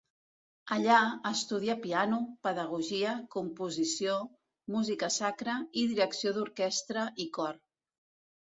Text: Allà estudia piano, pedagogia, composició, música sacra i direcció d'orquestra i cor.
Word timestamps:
Allà 0.75 0.95
estudia 1.31 1.75
piano, 1.83 2.17
pedagogia, 2.47 3.13
composició, 3.37 4.17
música 4.77 5.11
sacra 5.19 5.59
i 5.83 5.87
direcció 5.93 6.37
d'orquestra 6.39 7.09
i 7.29 7.33
cor. 7.39 7.63